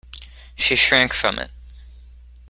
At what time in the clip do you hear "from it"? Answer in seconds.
1.13-1.51